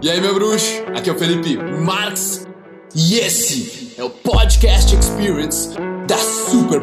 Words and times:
E 0.00 0.08
aí, 0.08 0.20
meu 0.20 0.32
bruxo? 0.32 0.84
Aqui 0.96 1.10
é 1.10 1.12
o 1.12 1.18
Felipe 1.18 1.56
Marx 1.56 2.46
e 2.94 3.18
esse 3.18 3.94
é 3.98 4.04
o 4.04 4.08
Podcast 4.08 4.94
Experience 4.94 5.70
da 6.06 6.16
Super. 6.16 6.80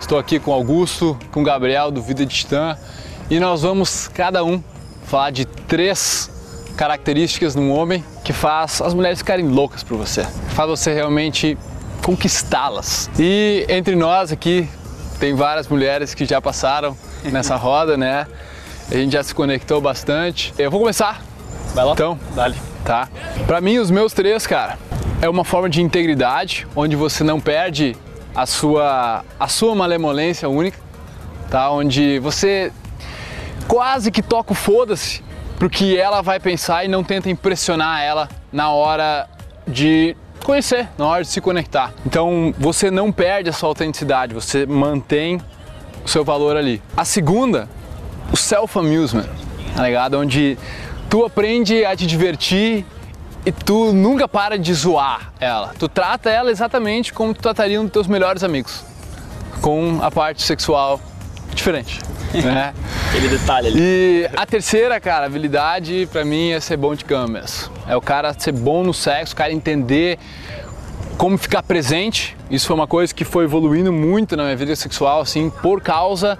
Estou 0.00 0.18
aqui 0.18 0.40
com 0.40 0.52
Augusto, 0.52 1.16
com 1.30 1.44
Gabriel 1.44 1.92
do 1.92 2.02
Vida 2.02 2.26
de 2.26 2.34
Titã 2.34 2.76
e 3.30 3.38
nós 3.38 3.62
vamos 3.62 4.08
cada 4.08 4.42
um 4.42 4.60
falar 5.04 5.30
de 5.30 5.44
três 5.44 6.28
características 6.76 7.54
num 7.54 7.70
homem 7.70 8.04
que 8.24 8.32
faz 8.32 8.82
as 8.82 8.92
mulheres 8.92 9.20
ficarem 9.20 9.46
loucas 9.46 9.84
por 9.84 9.96
você, 9.96 10.24
faz 10.48 10.68
você 10.68 10.92
realmente 10.92 11.56
conquistá-las. 12.02 13.08
E 13.16 13.64
entre 13.68 13.94
nós 13.94 14.32
aqui 14.32 14.68
tem 15.20 15.32
várias 15.32 15.68
mulheres 15.68 16.12
que 16.12 16.26
já 16.26 16.42
passaram 16.42 16.96
nessa 17.22 17.54
roda, 17.54 17.96
né? 17.96 18.26
A 18.90 18.94
gente 18.94 19.12
já 19.12 19.22
se 19.22 19.32
conectou 19.32 19.80
bastante. 19.80 20.52
Eu 20.58 20.70
vou 20.70 20.80
começar. 20.80 21.22
Vai 21.74 21.84
lá. 21.84 21.92
Então, 21.92 22.18
Dale. 22.34 22.56
tá? 22.84 23.08
Pra 23.46 23.60
mim, 23.60 23.78
os 23.78 23.88
meus 23.88 24.12
três, 24.12 24.46
cara, 24.46 24.76
é 25.22 25.28
uma 25.28 25.44
forma 25.44 25.70
de 25.70 25.80
integridade, 25.80 26.66
onde 26.74 26.96
você 26.96 27.22
não 27.22 27.38
perde 27.38 27.96
a 28.34 28.46
sua, 28.46 29.24
a 29.38 29.46
sua 29.46 29.74
malemolência 29.76 30.48
única, 30.48 30.78
tá? 31.48 31.70
Onde 31.70 32.18
você 32.18 32.72
quase 33.68 34.10
que 34.10 34.22
toca 34.22 34.52
o 34.52 34.54
foda-se 34.56 35.22
pro 35.56 35.70
que 35.70 35.96
ela 35.96 36.20
vai 36.20 36.40
pensar 36.40 36.84
e 36.84 36.88
não 36.88 37.04
tenta 37.04 37.30
impressionar 37.30 38.02
ela 38.02 38.28
na 38.52 38.70
hora 38.70 39.28
de 39.68 40.16
conhecer, 40.44 40.88
na 40.98 41.06
hora 41.06 41.22
de 41.22 41.28
se 41.28 41.40
conectar. 41.40 41.92
Então, 42.04 42.52
você 42.58 42.90
não 42.90 43.12
perde 43.12 43.50
a 43.50 43.52
sua 43.52 43.68
autenticidade, 43.68 44.34
você 44.34 44.66
mantém 44.66 45.40
o 46.04 46.08
seu 46.08 46.24
valor 46.24 46.56
ali. 46.56 46.82
A 46.96 47.04
segunda 47.04 47.68
o 48.32 48.36
self-amusement, 48.36 49.26
tá 49.74 49.82
ligado? 49.82 50.18
Onde 50.18 50.56
tu 51.08 51.24
aprende 51.24 51.84
a 51.84 51.96
te 51.96 52.06
divertir 52.06 52.84
e 53.44 53.52
tu 53.52 53.92
nunca 53.92 54.28
para 54.28 54.58
de 54.58 54.72
zoar 54.74 55.32
ela. 55.40 55.72
Tu 55.78 55.88
trata 55.88 56.30
ela 56.30 56.50
exatamente 56.50 57.12
como 57.12 57.34
tu 57.34 57.40
trataria 57.40 57.80
um 57.80 57.84
dos 57.84 57.92
teus 57.92 58.06
melhores 58.06 58.44
amigos, 58.44 58.84
com 59.60 59.98
a 60.02 60.10
parte 60.10 60.42
sexual 60.42 61.00
diferente. 61.54 62.00
né? 62.32 62.72
Aquele 63.08 63.28
detalhe 63.28 63.68
ali. 63.68 63.80
E 63.80 64.30
a 64.36 64.46
terceira, 64.46 65.00
cara, 65.00 65.26
habilidade 65.26 66.08
pra 66.12 66.24
mim 66.24 66.50
é 66.50 66.60
ser 66.60 66.76
bom 66.76 66.94
de 66.94 67.04
câmeras. 67.04 67.70
É 67.88 67.96
o 67.96 68.00
cara 68.00 68.32
ser 68.38 68.52
bom 68.52 68.84
no 68.84 68.94
sexo, 68.94 69.34
o 69.34 69.36
cara 69.36 69.52
entender 69.52 70.18
como 71.18 71.36
ficar 71.36 71.62
presente. 71.62 72.36
Isso 72.50 72.66
foi 72.66 72.76
uma 72.76 72.86
coisa 72.86 73.12
que 73.12 73.24
foi 73.24 73.44
evoluindo 73.44 73.92
muito 73.92 74.36
na 74.36 74.44
minha 74.44 74.56
vida 74.56 74.76
sexual, 74.76 75.20
assim, 75.20 75.50
por 75.50 75.80
causa 75.80 76.38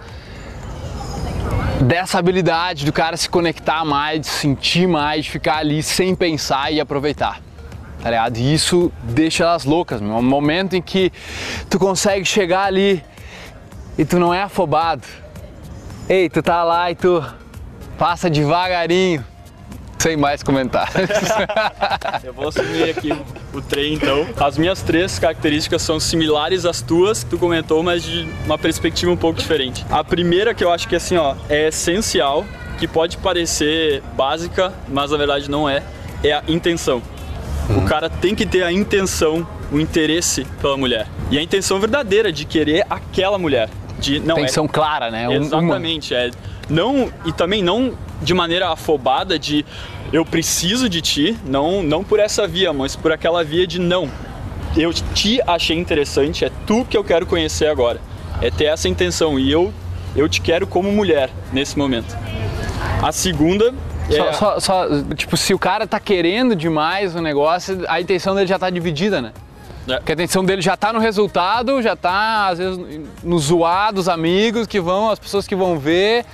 dessa 1.81 2.19
habilidade 2.19 2.85
do 2.85 2.93
cara 2.93 3.17
se 3.17 3.29
conectar 3.29 3.85
mais, 3.85 4.21
de 4.21 4.27
sentir 4.27 4.87
mais, 4.87 5.25
de 5.25 5.31
ficar 5.31 5.59
ali 5.59 5.83
sem 5.83 6.15
pensar 6.15 6.71
e 6.71 6.81
aproveitar. 6.81 7.41
Tá 8.03 8.11
ligado? 8.11 8.37
E 8.37 8.55
isso 8.55 8.93
deixa 9.03 9.45
elas 9.45 9.65
loucas, 9.65 10.01
meu. 10.01 10.13
É 10.13 10.19
um 10.19 10.23
momento 10.23 10.75
em 10.75 10.83
que 10.83 11.13
tu 11.69 11.79
consegue 11.79 12.25
chegar 12.25 12.65
ali 12.65 13.03
e 13.99 14.05
tu 14.05 14.19
não 14.19 14.33
é 14.33 14.43
afobado. 14.43 15.07
Ei, 16.09 16.29
tu 16.29 16.43
tá 16.43 16.65
lá 16.65 16.91
e 16.91 16.95
tu 16.95 17.25
passa 17.99 18.31
devagarinho, 18.31 19.25
sem 20.01 20.17
mais 20.17 20.43
comentários. 20.43 21.11
Eu 22.25 22.33
vou 22.33 22.49
assumir 22.49 22.91
aqui 22.91 23.13
o 23.53 23.61
trem 23.61 23.95
então. 23.95 24.27
As 24.39 24.57
minhas 24.57 24.81
três 24.83 25.19
características 25.19 25.83
são 25.83 26.01
similares 26.01 26.65
às 26.65 26.81
tuas, 26.81 27.23
que 27.23 27.31
tu 27.31 27.39
comentou, 27.39 27.83
mas 27.83 28.03
de 28.03 28.27
uma 28.47 28.57
perspectiva 28.59 29.11
um 29.13 29.17
pouco 29.17 29.39
diferente. 29.39 29.85
A 29.91 30.03
primeira 30.03 30.55
que 30.55 30.65
eu 30.65 30.73
acho 30.73 30.89
que 30.89 30.97
assim, 30.97 31.17
ó, 31.17 31.35
é 31.49 31.69
essencial, 31.69 32.45
que 32.79 32.89
pode 32.89 33.19
parecer 33.19 34.03
básica, 34.17 34.73
mas 34.89 35.11
na 35.11 35.17
verdade 35.19 35.51
não 35.51 35.69
é, 35.69 35.83
é 36.25 36.33
a 36.33 36.43
intenção. 36.49 37.03
O 37.77 37.83
cara 37.83 38.09
tem 38.09 38.35
que 38.35 38.47
ter 38.47 38.63
a 38.65 38.73
intenção, 38.73 39.47
o 39.71 39.79
interesse 39.79 40.45
pela 40.63 40.77
mulher. 40.77 41.07
E 41.31 41.39
a 41.39 41.43
intenção 41.43 41.79
verdadeira 41.79 42.33
de 42.33 42.45
querer 42.45 42.85
aquela 42.89 43.39
mulher. 43.39 43.69
De, 43.99 44.19
não, 44.19 44.37
é- 44.39 44.41
Intenção 44.41 44.67
clara, 44.67 45.11
né? 45.11 45.29
Um- 45.29 45.33
uma- 45.37 45.45
Exatamente, 45.45 46.15
é. 46.15 46.31
Não, 46.71 47.13
e 47.27 47.33
também 47.33 47.63
não 47.63 47.93
de 48.21 48.35
maneira 48.35 48.69
afobada 48.71 49.39
de 49.39 49.65
eu 50.13 50.25
preciso 50.25 50.89
de 50.89 51.01
ti, 51.01 51.37
não, 51.47 51.83
não 51.83 52.03
por 52.03 52.19
essa 52.19 52.47
via, 52.47 52.73
mas 52.73 52.97
por 52.97 53.13
aquela 53.13 53.43
via 53.45 53.67
de 53.67 53.79
não. 53.79 54.11
Eu 54.77 54.93
te 54.93 55.41
achei 55.47 55.77
interessante, 55.77 56.45
é 56.45 56.51
tu 56.67 56.85
que 56.85 56.97
eu 56.97 57.03
quero 57.05 57.27
conhecer 57.27 57.67
agora. 57.67 58.01
É 58.41 58.51
ter 58.51 58.65
essa 58.65 58.89
intenção 58.89 59.39
e 59.39 59.51
eu 59.51 59.73
eu 60.17 60.29
te 60.29 60.41
quero 60.41 60.67
como 60.67 60.91
mulher 60.91 61.31
nesse 61.53 61.79
momento. 61.79 62.17
A 63.01 63.13
segunda 63.13 63.73
é 64.11 64.17
Só, 64.17 64.33
só- 64.33 64.61
só, 64.61 64.87
tipo, 65.15 65.37
se 65.37 65.55
o 65.55 65.59
cara 65.59 65.87
tá 65.87 66.01
querendo 66.01 66.57
demais 66.57 67.15
o 67.15 67.21
negócio, 67.21 67.85
a 67.89 68.01
intenção 68.01 68.35
dele 68.35 68.47
já 68.49 68.59
tá 68.59 68.69
dividida, 68.71 69.23
né? 69.23 69.33
É. 69.89 69.97
Porque 69.97 70.11
a 70.13 70.15
intenção 70.15 70.45
dele 70.45 70.61
já 70.61 70.77
tá 70.77 70.93
no 70.93 70.99
resultado, 70.99 71.81
já 71.81 71.95
tá, 71.95 72.49
às 72.49 72.59
vezes, 72.59 72.81
no 73.23 73.39
zoar 73.39 73.93
dos 73.93 74.09
amigos 74.09 74.67
que 74.67 74.81
vão, 74.81 75.11
as 75.11 75.19
pessoas 75.19 75.47
que 75.47 75.55
vão 75.55 75.79
ver. 75.79 76.25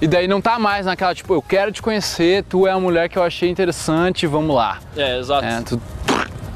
E 0.00 0.06
daí 0.06 0.28
não 0.28 0.40
tá 0.40 0.58
mais 0.58 0.84
naquela, 0.86 1.14
tipo, 1.14 1.32
eu 1.34 1.40
quero 1.42 1.72
te 1.72 1.80
conhecer, 1.80 2.44
tu 2.44 2.66
é 2.66 2.70
a 2.70 2.78
mulher 2.78 3.08
que 3.08 3.18
eu 3.18 3.22
achei 3.22 3.48
interessante, 3.48 4.26
vamos 4.26 4.54
lá. 4.54 4.78
é, 4.96 5.18
exato. 5.18 5.44
É, 5.44 5.60
tu- 5.62 5.80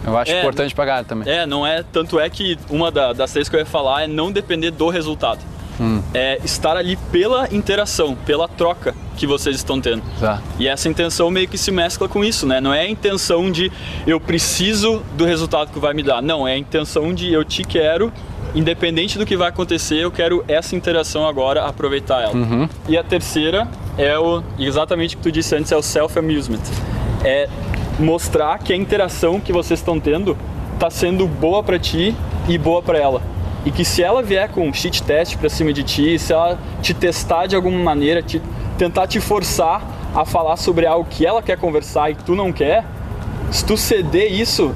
eu 0.06 0.16
acho 0.16 0.32
É, 0.32 0.40
importante 0.40 0.74
pra 0.74 0.86
caralho 0.86 1.06
também. 1.06 1.30
É, 1.32 1.44
não 1.46 1.66
é. 1.66 1.82
Tanto 1.92 2.18
é 2.18 2.28
que 2.30 2.58
uma 2.70 2.90
da- 2.90 3.12
das 3.12 3.32
três 3.32 3.48
que 3.48 3.56
eu 3.56 3.60
ia 3.60 3.66
falar 3.66 4.02
é 4.04 4.06
não 4.06 4.30
depender 4.32 4.70
do 4.70 4.88
resultado. 4.88 5.40
É 6.12 6.38
estar 6.44 6.76
ali 6.76 6.94
pela 7.10 7.48
interação, 7.54 8.14
pela 8.26 8.46
troca 8.46 8.94
que 9.16 9.26
vocês 9.26 9.56
estão 9.56 9.80
tendo. 9.80 10.02
Tá. 10.20 10.38
E 10.58 10.68
essa 10.68 10.90
intenção 10.90 11.30
meio 11.30 11.48
que 11.48 11.56
se 11.56 11.70
mescla 11.70 12.06
com 12.06 12.22
isso, 12.22 12.46
né? 12.46 12.60
Não 12.60 12.74
é 12.74 12.80
a 12.82 12.88
intenção 12.90 13.50
de 13.50 13.72
eu 14.06 14.20
preciso 14.20 15.02
do 15.16 15.24
resultado 15.24 15.72
que 15.72 15.78
vai 15.78 15.94
me 15.94 16.02
dar. 16.02 16.20
Não, 16.20 16.46
é 16.46 16.52
a 16.52 16.58
intenção 16.58 17.14
de 17.14 17.32
eu 17.32 17.42
te 17.46 17.64
quero, 17.64 18.12
independente 18.54 19.18
do 19.18 19.26
que 19.26 19.36
vai 19.36 19.48
acontecer, 19.48 19.96
eu 19.96 20.10
quero 20.10 20.44
essa 20.48 20.74
interação 20.74 21.26
agora, 21.26 21.64
aproveitar 21.64 22.22
ela. 22.22 22.32
E 22.88 22.96
a 22.96 23.02
terceira 23.04 23.68
é 23.96 24.18
o 24.18 24.42
exatamente 24.58 25.14
o 25.14 25.18
que 25.18 25.24
tu 25.24 25.32
disse 25.32 25.54
antes, 25.54 25.70
é 25.72 25.76
o 25.76 25.82
self-amusement. 25.82 26.60
É 27.24 27.48
mostrar 27.98 28.58
que 28.58 28.72
a 28.72 28.76
interação 28.76 29.40
que 29.40 29.52
vocês 29.52 29.80
estão 29.80 30.00
tendo 30.00 30.36
tá 30.78 30.88
sendo 30.90 31.26
boa 31.26 31.62
pra 31.62 31.78
ti 31.78 32.14
e 32.48 32.56
boa 32.56 32.82
pra 32.82 32.98
ela. 32.98 33.22
E 33.64 33.70
que 33.70 33.84
se 33.84 34.02
ela 34.02 34.22
vier 34.22 34.48
com 34.48 34.66
um 34.66 34.72
shit 34.72 35.02
test 35.02 35.36
pra 35.36 35.50
cima 35.50 35.72
de 35.72 35.82
ti, 35.82 36.18
se 36.18 36.32
ela 36.32 36.58
te 36.80 36.94
testar 36.94 37.46
de 37.46 37.54
alguma 37.54 37.78
maneira, 37.78 38.22
te, 38.22 38.40
tentar 38.78 39.06
te 39.06 39.20
forçar 39.20 39.82
a 40.14 40.24
falar 40.24 40.56
sobre 40.56 40.86
algo 40.86 41.06
que 41.08 41.26
ela 41.26 41.42
quer 41.42 41.58
conversar 41.58 42.10
e 42.10 42.14
tu 42.14 42.34
não 42.34 42.50
quer, 42.52 42.84
se 43.50 43.64
tu 43.64 43.76
ceder 43.76 44.32
isso, 44.32 44.74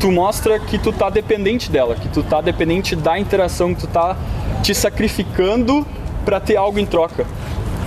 tu 0.00 0.10
mostra 0.10 0.58
que 0.58 0.78
tu 0.78 0.92
tá 0.92 1.08
dependente 1.10 1.70
dela, 1.70 1.94
que 1.94 2.08
tu 2.08 2.22
tá 2.22 2.40
dependente 2.40 2.94
da 2.94 3.18
interação, 3.18 3.74
que 3.74 3.82
tu 3.82 3.86
tá 3.86 4.16
te 4.62 4.74
sacrificando 4.74 5.86
pra 6.24 6.40
ter 6.40 6.56
algo 6.56 6.78
em 6.78 6.86
troca. 6.86 7.26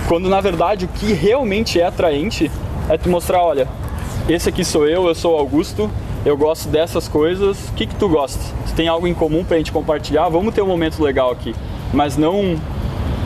Quando 0.06 0.28
na 0.28 0.40
verdade 0.40 0.86
o 0.86 0.88
que 0.88 1.12
realmente 1.12 1.80
é 1.80 1.84
atraente 1.84 2.50
é 2.88 2.96
tu 2.96 3.08
mostrar, 3.10 3.42
olha, 3.42 3.68
esse 4.28 4.48
aqui 4.48 4.64
sou 4.64 4.86
eu, 4.86 5.06
eu 5.06 5.14
sou 5.14 5.34
o 5.34 5.38
Augusto, 5.38 5.90
eu 6.24 6.36
gosto 6.36 6.68
dessas 6.68 7.08
coisas, 7.08 7.68
o 7.68 7.72
que 7.72 7.86
que 7.86 7.94
tu 7.94 8.08
gosta? 8.08 8.40
Tu 8.66 8.74
tem 8.74 8.88
algo 8.88 9.06
em 9.06 9.14
comum 9.14 9.44
pra 9.44 9.56
gente 9.56 9.70
compartilhar? 9.70 10.28
Vamos 10.28 10.54
ter 10.54 10.62
um 10.62 10.66
momento 10.66 11.02
legal 11.02 11.30
aqui, 11.30 11.54
mas 11.92 12.16
não 12.16 12.58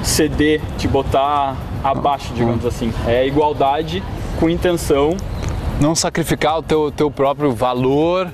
ceder, 0.03 0.60
te 0.76 0.88
botar 0.88 1.56
abaixo, 1.82 2.32
digamos 2.34 2.66
assim. 2.66 2.93
É 3.06 3.26
igualdade 3.26 4.03
com 4.38 4.49
intenção 4.49 5.16
Não 5.81 5.94
sacrificar 5.94 6.59
o 6.59 6.62
teu, 6.62 6.91
teu 6.91 7.10
próprio 7.10 7.53
valor 7.53 8.31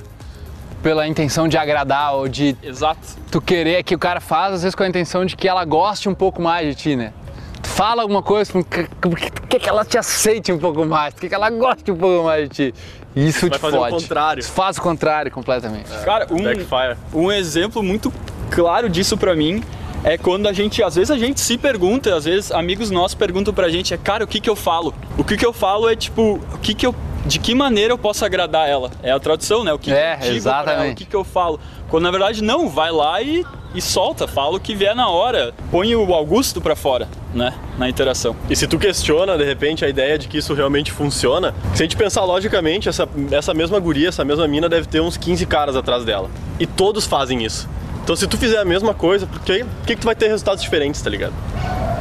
pela 0.81 1.07
intenção 1.07 1.47
de 1.47 1.57
agradar 1.57 2.15
ou 2.15 2.27
de 2.27 2.55
Exato. 2.63 2.99
tu 3.31 3.41
querer 3.41 3.83
que 3.83 3.95
o 3.95 3.99
cara 3.99 4.19
faz, 4.19 4.55
às 4.55 4.63
vezes 4.63 4.75
com 4.75 4.83
a 4.83 4.87
intenção 4.87 5.25
de 5.25 5.35
que 5.35 5.47
ela 5.47 5.63
goste 5.65 6.07
um 6.07 6.15
pouco 6.15 6.41
mais 6.41 6.67
de 6.67 6.75
ti, 6.75 6.95
né? 6.95 7.13
Tu 7.61 7.67
fala 7.67 8.01
alguma 8.01 8.23
coisa 8.23 8.51
porque 8.51 8.85
tu 9.01 9.09
quer 9.47 9.59
que 9.59 9.67
ela 9.67 9.83
te 9.83 9.97
aceite 9.97 10.51
um 10.51 10.57
pouco 10.57 10.85
mais, 10.85 11.13
tu 11.13 11.21
quer 11.21 11.29
que 11.29 11.35
ela 11.35 11.49
goste 11.49 11.91
um 11.91 11.97
pouco 11.97 12.25
mais 12.25 12.47
de 12.49 12.71
ti. 12.71 12.75
Isso 13.15 13.41
vai 13.41 13.49
te 13.49 13.59
fazer 13.59 13.77
o 13.77 13.81
fode. 13.81 14.03
contrário. 14.03 14.39
Isso 14.39 14.51
faz 14.51 14.77
o 14.77 14.81
contrário 14.81 15.31
completamente. 15.31 15.89
Cara, 16.05 16.27
um, 16.31 17.25
um 17.25 17.31
exemplo 17.31 17.83
muito 17.83 18.13
claro 18.49 18.89
disso 18.89 19.17
pra 19.17 19.35
mim 19.35 19.63
é 20.03 20.17
quando 20.17 20.47
a 20.47 20.53
gente, 20.53 20.81
às 20.81 20.95
vezes 20.95 21.11
a 21.11 21.17
gente 21.17 21.41
se 21.41 21.57
pergunta, 21.57 22.15
às 22.15 22.25
vezes 22.25 22.51
amigos 22.51 22.89
nossos 22.89 23.15
perguntam 23.15 23.53
pra 23.53 23.67
gente, 23.69 23.93
é 23.93 23.97
cara, 23.97 24.23
o 24.23 24.27
que 24.27 24.39
que 24.39 24.49
eu 24.49 24.55
falo? 24.55 24.93
O 25.17 25.23
que 25.23 25.35
que 25.35 25.45
eu 25.45 25.51
falo 25.51 25.89
é 25.89 25.95
tipo, 25.95 26.39
o 26.53 26.57
que 26.59 26.73
que 26.73 26.85
eu 26.85 26.95
de 27.29 27.39
que 27.39 27.53
maneira 27.53 27.93
eu 27.93 27.97
posso 27.97 28.25
agradar 28.25 28.67
ela? 28.67 28.89
É 29.03 29.11
a 29.11 29.19
tradução, 29.19 29.63
né? 29.63 29.71
O 29.71 29.79
que, 29.79 29.91
É, 29.91 30.17
que 30.17 30.27
eu 30.27 30.33
digo 30.33 30.49
ela, 30.49 30.61
exatamente. 30.61 30.93
o 30.93 30.95
que 30.95 31.05
que 31.05 31.15
eu 31.15 31.23
falo? 31.23 31.59
Quando 31.87 32.03
na 32.03 32.11
verdade 32.11 32.43
não, 32.43 32.67
vai 32.67 32.91
lá 32.91 33.21
e, 33.21 33.45
e 33.73 33.81
solta, 33.81 34.27
fala 34.27 34.57
o 34.57 34.59
que 34.59 34.73
vier 34.75 34.95
na 34.95 35.07
hora. 35.09 35.53
Põe 35.71 35.95
o 35.95 36.13
Augusto 36.13 36.59
pra 36.59 36.75
fora, 36.75 37.07
né? 37.33 37.53
Na 37.77 37.87
interação. 37.87 38.35
E 38.49 38.55
se 38.55 38.67
tu 38.67 38.77
questiona, 38.79 39.37
de 39.37 39.43
repente, 39.45 39.85
a 39.85 39.89
ideia 39.89 40.17
de 40.17 40.27
que 40.27 40.39
isso 40.39 40.53
realmente 40.55 40.91
funciona, 40.91 41.53
se 41.75 41.83
a 41.83 41.85
gente 41.85 41.95
pensar 41.95 42.23
logicamente, 42.25 42.89
essa, 42.89 43.07
essa 43.31 43.53
mesma 43.53 43.79
guria, 43.79 44.09
essa 44.09 44.25
mesma 44.25 44.47
mina 44.47 44.67
deve 44.67 44.87
ter 44.87 44.99
uns 44.99 45.15
15 45.15 45.45
caras 45.45 45.75
atrás 45.75 46.03
dela. 46.03 46.29
E 46.59 46.65
todos 46.65 47.05
fazem 47.05 47.45
isso. 47.45 47.69
Então 48.03 48.15
se 48.15 48.25
tu 48.25 48.37
fizer 48.37 48.57
a 48.57 48.65
mesma 48.65 48.93
coisa, 48.93 49.27
por 49.27 49.39
que, 49.41 49.63
por 49.63 49.85
que 49.85 49.95
que 49.95 50.01
tu 50.01 50.05
vai 50.05 50.15
ter 50.15 50.27
resultados 50.29 50.63
diferentes, 50.63 50.99
tá 50.99 51.09
ligado? 51.11 51.33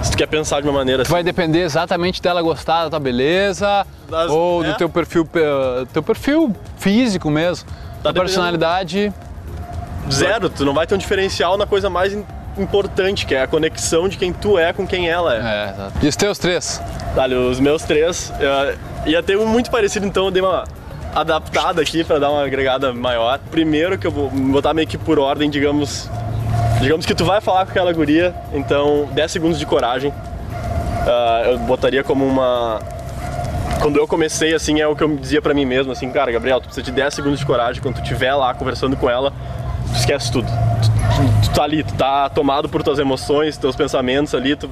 Se 0.03 0.11
tu 0.13 0.17
quer 0.17 0.27
pensar 0.27 0.61
de 0.63 0.69
uma 0.69 0.79
maneira 0.79 1.03
assim. 1.03 1.11
Vai 1.13 1.23
depender 1.23 1.61
exatamente 1.61 2.23
dela 2.23 2.41
gostar 2.41 2.85
da 2.85 2.91
tua 2.91 3.01
beleza 3.01 3.87
Das- 4.09 4.31
ou 4.31 4.65
é. 4.65 4.69
do 4.73 4.77
teu 4.77 4.89
perfil, 4.89 5.25
pe- 5.25 5.41
teu 5.93 6.03
perfil 6.03 6.55
físico 6.79 7.31
mesmo. 7.31 7.69
Tá 8.03 8.13
personalidade. 8.13 9.13
Zero, 10.11 10.49
tu 10.49 10.65
não 10.65 10.73
vai 10.73 10.87
ter 10.87 10.95
um 10.95 10.99
diferencial 10.99 11.57
na 11.59 11.67
coisa 11.67 11.91
mais 11.91 12.13
im- 12.15 12.25
importante, 12.57 13.27
que 13.27 13.35
é 13.35 13.43
a 13.43 13.47
conexão 13.47 14.09
de 14.09 14.17
quem 14.17 14.33
tu 14.33 14.59
é 14.59 14.73
com 14.73 14.87
quem 14.87 15.09
ela 15.09 15.35
é. 15.35 15.39
É, 15.39 15.71
exato. 15.75 15.93
E 16.03 16.09
os 16.09 16.17
teus 16.17 16.39
três? 16.39 16.81
Olha, 17.17 17.39
os 17.39 17.61
meus 17.61 17.83
três, 17.83 18.33
eh, 18.41 18.77
ia 19.07 19.23
ter 19.23 19.37
um 19.37 19.47
muito 19.47 19.71
parecido, 19.71 20.07
então 20.07 20.27
eu 20.27 20.31
dei 20.31 20.43
uma 20.43 20.65
adaptada 21.15 21.83
aqui 21.83 22.05
pra 22.05 22.19
dar 22.19 22.31
uma 22.31 22.45
agregada 22.45 22.93
maior. 22.95 23.39
Primeiro 23.51 23.99
que 23.99 24.07
eu 24.07 24.11
vou 24.11 24.31
botar 24.31 24.73
meio 24.73 24.87
que 24.89 24.97
por 24.97 25.19
ordem, 25.19 25.51
digamos, 25.51 26.09
digamos 26.81 27.05
que 27.07 27.15
tu 27.15 27.25
vai 27.25 27.41
falar 27.41 27.65
com 27.65 27.71
aquela 27.71 27.93
guria, 27.93 28.35
então 28.53 29.09
10 29.13 29.31
segundos 29.31 29.59
de 29.59 29.67
coragem. 29.67 30.13
Ah, 31.07 31.43
eu 31.47 31.59
botaria 31.59 32.03
como 32.05 32.25
uma 32.27 32.81
quando 33.81 33.97
eu 33.97 34.09
comecei, 34.09 34.55
assim, 34.55 34.81
é 34.81 34.87
o 34.89 34.97
que 34.97 35.05
eu 35.05 35.17
dizia 35.17 35.41
pra 35.41 35.55
mim 35.55 35.65
mesmo, 35.65 35.93
assim, 35.93 36.11
cara, 36.11 36.33
Gabriel, 36.33 36.61
tu 36.61 36.65
precisa 36.65 36.85
de 36.85 36.91
10 36.91 37.15
segundos 37.15 37.39
de 37.39 37.47
coragem 37.47 37.81
quando 37.81 37.95
tu 37.97 38.03
estiver 38.03 38.35
lá 38.35 38.53
conversando 38.53 38.97
com 38.97 39.09
ela, 39.09 39.33
tu 39.93 39.97
esquece 39.99 40.33
tudo. 40.33 40.49
Tu, 40.49 40.91
tu- 40.91 41.49
tu 41.49 41.55
tá 41.55 41.63
ali, 41.63 41.85
tu 41.85 41.95
tá 41.95 42.29
tomado 42.29 42.69
por 42.69 42.83
tuas 42.83 42.99
emoções, 42.99 43.57
teus 43.57 43.77
pensamentos 43.77 44.35
ali, 44.35 44.57
tu 44.57 44.69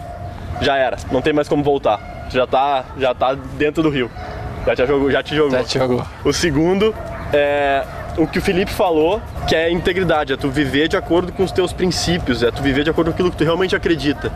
já 0.61 0.77
era, 0.77 0.97
não 1.13 1.23
tem 1.23 1.33
mais 1.33 1.47
como 1.49 1.63
voltar. 1.63 2.27
Tu 2.29 2.35
já 2.35 2.47
tá, 2.49 2.85
já 2.99 3.15
tá 3.15 3.35
dentro 3.57 3.81
do 3.85 3.89
rio. 3.91 4.11
Já 4.67 4.75
te 4.75 4.85
jogou. 4.87 5.11
Já 5.13 5.23
te 5.23 5.37
jogou. 5.37 5.51
Já 5.53 5.63
te 5.65 5.79
jogou. 5.79 6.03
O 6.25 6.33
segundo 6.33 6.93
é 7.33 7.85
o 8.17 8.27
que 8.27 8.39
o 8.39 8.43
Felipe 8.43 8.71
falou, 8.71 9.21
que 9.49 9.55
é 9.55 9.71
integridade, 9.71 10.33
é 10.33 10.37
tu 10.37 10.51
viver 10.51 10.89
de 10.89 10.97
acordo 10.97 11.33
com 11.33 11.45
os 11.45 11.53
teus 11.53 11.73
princípios, 11.73 12.43
é 12.43 12.51
tu 12.51 12.63
viver 12.63 12.85
de 12.85 12.91
acordo 12.91 13.09
com 13.09 13.15
aquilo 13.15 13.31
que 13.31 13.37
tu 13.37 13.45
realmente 13.45 13.77
acredita. 13.77 14.33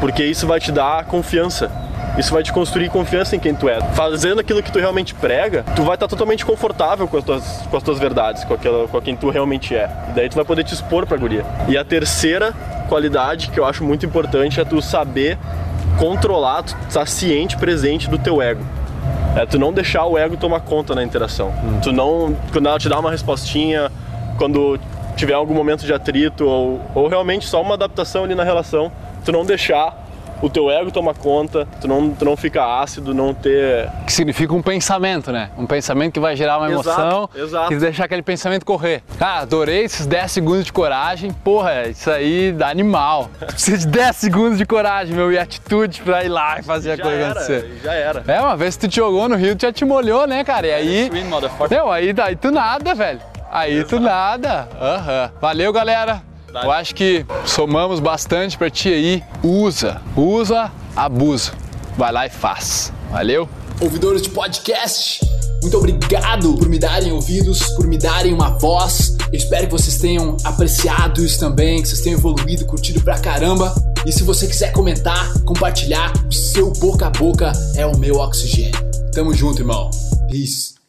Porque 0.00 0.24
isso 0.24 0.46
vai 0.46 0.58
te 0.58 0.72
dar 0.72 1.04
confiança. 1.04 1.70
Isso 2.18 2.32
vai 2.32 2.42
te 2.42 2.52
construir 2.52 2.88
confiança 2.90 3.36
em 3.36 3.38
quem 3.38 3.54
tu 3.54 3.68
é. 3.68 3.80
Fazendo 3.92 4.40
aquilo 4.40 4.62
que 4.62 4.72
tu 4.72 4.78
realmente 4.78 5.14
prega, 5.14 5.64
tu 5.76 5.82
vai 5.82 5.94
estar 5.94 6.08
totalmente 6.08 6.44
confortável 6.44 7.06
com 7.06 7.16
as 7.16 7.24
tuas, 7.24 7.44
com 7.70 7.76
as 7.76 7.82
tuas 7.82 7.98
verdades, 7.98 8.44
com, 8.44 8.54
aquela, 8.54 8.88
com 8.88 9.00
quem 9.00 9.16
tu 9.16 9.30
realmente 9.30 9.74
é. 9.74 9.88
E 10.10 10.12
daí 10.12 10.28
tu 10.28 10.34
vai 10.34 10.44
poder 10.44 10.64
te 10.64 10.74
expor 10.74 11.06
pra 11.06 11.16
guria. 11.16 11.44
E 11.68 11.78
a 11.78 11.84
terceira 11.84 12.52
qualidade 12.88 13.50
que 13.50 13.60
eu 13.60 13.64
acho 13.64 13.84
muito 13.84 14.04
importante 14.04 14.60
é 14.60 14.64
tu 14.64 14.82
saber 14.82 15.38
controlar, 15.98 16.62
tu 16.62 16.76
estar 16.88 17.06
ciente, 17.06 17.56
presente 17.56 18.10
do 18.10 18.18
teu 18.18 18.42
ego. 18.42 18.64
É 19.36 19.46
tu 19.46 19.58
não 19.58 19.72
deixar 19.72 20.04
o 20.06 20.18
ego 20.18 20.36
tomar 20.36 20.60
conta 20.60 20.94
na 20.94 21.02
interação. 21.02 21.52
Tu 21.82 21.92
não, 21.92 22.36
quando 22.52 22.68
ela 22.68 22.78
te 22.78 22.88
dá 22.88 22.98
uma 22.98 23.10
respostinha, 23.10 23.90
quando 24.36 24.78
tiver 25.16 25.34
algum 25.34 25.54
momento 25.54 25.84
de 25.84 25.92
atrito 25.92 26.46
ou, 26.46 26.80
ou 26.94 27.08
realmente 27.08 27.46
só 27.46 27.62
uma 27.62 27.74
adaptação 27.74 28.24
ali 28.24 28.34
na 28.34 28.42
relação, 28.42 28.90
tu 29.24 29.30
não 29.30 29.44
deixar 29.44 29.96
o 30.40 30.48
teu 30.48 30.70
ego 30.70 30.90
tomar 30.90 31.14
conta, 31.14 31.66
tu 31.80 31.86
não, 31.88 32.10
tu 32.10 32.24
não 32.24 32.36
ficar 32.36 32.80
ácido, 32.80 33.14
não 33.14 33.34
ter. 33.34 33.88
Que 34.06 34.12
significa 34.12 34.54
um 34.54 34.62
pensamento, 34.62 35.30
né? 35.30 35.50
Um 35.58 35.66
pensamento 35.66 36.14
que 36.14 36.20
vai 36.20 36.34
gerar 36.36 36.58
uma 36.58 36.70
Exato, 36.70 36.88
emoção 36.88 37.28
exato. 37.34 37.72
e 37.72 37.76
deixar 37.76 38.04
aquele 38.04 38.22
pensamento 38.22 38.64
correr. 38.64 39.02
Cara, 39.18 39.40
adorei 39.40 39.84
esses 39.84 40.06
10 40.06 40.30
segundos 40.30 40.64
de 40.64 40.72
coragem. 40.72 41.32
Porra, 41.32 41.88
isso 41.88 42.10
aí 42.10 42.52
dá 42.52 42.68
animal. 42.68 43.30
Precisa 43.38 43.78
de 43.78 43.86
10 43.88 44.16
segundos 44.16 44.58
de 44.58 44.66
coragem, 44.66 45.14
meu, 45.14 45.30
e 45.32 45.38
atitude 45.38 46.00
pra 46.02 46.24
ir 46.24 46.28
lá 46.28 46.58
e 46.58 46.62
fazer 46.62 46.92
a 46.92 46.98
coisa 46.98 47.16
era, 47.16 47.30
acontecer. 47.30 47.80
já 47.82 47.92
era. 47.94 48.24
É, 48.26 48.40
uma 48.40 48.56
vez 48.56 48.76
que 48.76 48.86
tu 48.86 48.90
te 48.90 48.96
jogou 48.96 49.28
no 49.28 49.36
rio, 49.36 49.54
tu 49.56 49.62
já 49.62 49.72
te 49.72 49.84
molhou, 49.84 50.26
né, 50.26 50.42
cara? 50.44 50.66
E 50.66 50.72
aí. 50.72 51.10
Não, 51.70 51.90
aí, 51.90 52.14
aí 52.22 52.36
tu 52.36 52.50
nada, 52.50 52.94
velho. 52.94 53.20
Aí 53.50 53.84
tu 53.84 53.98
nada. 53.98 54.68
Aham. 54.80 55.32
Valeu, 55.40 55.72
galera. 55.72 56.29
Eu 56.54 56.70
acho 56.70 56.94
que 56.94 57.24
somamos 57.46 58.00
bastante 58.00 58.56
pra 58.58 58.70
ti 58.70 58.88
aí. 58.88 59.22
Usa, 59.42 60.00
usa, 60.16 60.70
abusa. 60.96 61.52
Vai 61.96 62.12
lá 62.12 62.26
e 62.26 62.30
faz. 62.30 62.92
Valeu? 63.10 63.48
ouvidores 63.80 64.22
de 64.22 64.30
podcast. 64.30 65.20
Muito 65.62 65.76
obrigado 65.76 66.54
por 66.54 66.68
me 66.68 66.78
darem 66.78 67.12
ouvidos, 67.12 67.62
por 67.74 67.86
me 67.86 67.98
darem 67.98 68.32
uma 68.32 68.50
voz. 68.58 69.16
Eu 69.32 69.38
espero 69.38 69.66
que 69.66 69.72
vocês 69.72 69.98
tenham 69.98 70.36
apreciado 70.44 71.24
isso 71.24 71.38
também, 71.38 71.82
que 71.82 71.88
vocês 71.88 72.00
tenham 72.00 72.18
evoluído, 72.18 72.64
curtido 72.66 73.00
pra 73.02 73.18
caramba. 73.18 73.74
E 74.06 74.12
se 74.12 74.22
você 74.22 74.46
quiser 74.46 74.72
comentar, 74.72 75.32
compartilhar, 75.44 76.12
o 76.26 76.32
seu 76.32 76.72
boca 76.72 77.06
a 77.06 77.10
boca 77.10 77.52
é 77.74 77.84
o 77.84 77.96
meu 77.98 78.16
oxigênio. 78.16 78.78
Tamo 79.12 79.34
junto, 79.34 79.60
irmão. 79.60 79.90
Peace. 80.30 80.79